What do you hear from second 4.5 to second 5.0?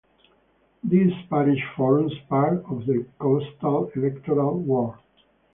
ward.